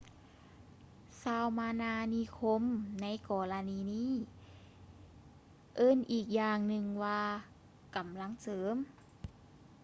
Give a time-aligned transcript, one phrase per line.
[1.21, 2.63] ຊາວມານານິຄົມ
[3.01, 4.13] ໃນກໍລະນີນີ້
[5.77, 7.21] ເອີ້ນອີີກຢ່າງໜຶ່ງວ່າ
[7.95, 8.75] ກຳລັງເສີມ